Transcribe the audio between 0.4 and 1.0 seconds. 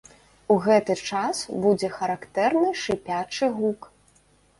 У гэты